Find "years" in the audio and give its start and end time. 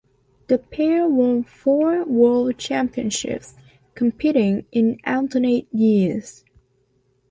5.71-6.43